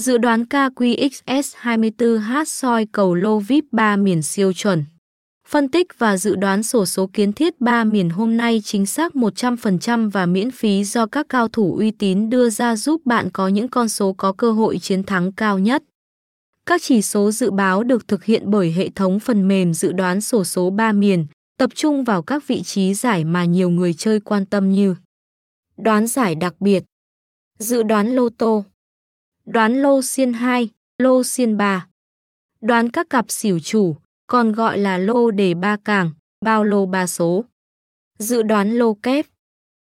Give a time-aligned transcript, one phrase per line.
[0.00, 4.84] Dự đoán KQXS24H soi cầu lô VIP 3 miền siêu chuẩn.
[5.48, 9.12] Phân tích và dự đoán sổ số kiến thiết 3 miền hôm nay chính xác
[9.12, 13.48] 100% và miễn phí do các cao thủ uy tín đưa ra giúp bạn có
[13.48, 15.82] những con số có cơ hội chiến thắng cao nhất.
[16.66, 20.20] Các chỉ số dự báo được thực hiện bởi hệ thống phần mềm dự đoán
[20.20, 21.26] sổ số 3 miền,
[21.58, 24.94] tập trung vào các vị trí giải mà nhiều người chơi quan tâm như
[25.76, 26.84] Đoán giải đặc biệt
[27.58, 28.64] Dự đoán lô tô
[29.46, 30.68] Đoán lô xiên 2,
[30.98, 31.88] lô xiên 3
[32.60, 33.96] Đoán các cặp xỉu chủ,
[34.26, 36.10] còn gọi là lô đề ba càng,
[36.44, 37.44] bao lô ba số.
[38.18, 39.26] Dự đoán lô kép